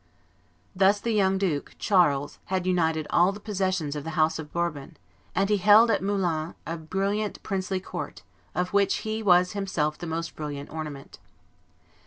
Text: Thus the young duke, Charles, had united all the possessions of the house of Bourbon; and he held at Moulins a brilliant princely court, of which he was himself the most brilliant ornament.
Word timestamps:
Thus 0.75 0.99
the 0.99 1.11
young 1.13 1.37
duke, 1.37 1.75
Charles, 1.77 2.39
had 2.45 2.65
united 2.65 3.05
all 3.11 3.31
the 3.31 3.39
possessions 3.39 3.95
of 3.95 4.03
the 4.03 4.09
house 4.17 4.39
of 4.39 4.51
Bourbon; 4.51 4.97
and 5.35 5.47
he 5.47 5.57
held 5.57 5.91
at 5.91 6.01
Moulins 6.01 6.55
a 6.65 6.75
brilliant 6.75 7.37
princely 7.43 7.79
court, 7.79 8.23
of 8.55 8.73
which 8.73 8.95
he 9.05 9.21
was 9.21 9.51
himself 9.51 9.99
the 9.99 10.07
most 10.07 10.35
brilliant 10.35 10.71
ornament. 10.71 11.19